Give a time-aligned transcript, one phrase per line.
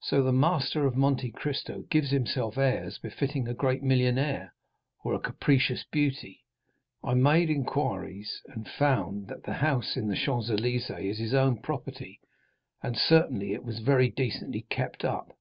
[0.00, 4.52] So the master of Monte Cristo gives himself airs befitting a great millionaire
[5.04, 6.44] or a capricious beauty.
[7.04, 11.58] I made inquiries, and found that the house in the Champs Élysées is his own
[11.62, 12.18] property,
[12.82, 15.38] and certainly it was very decently kept up.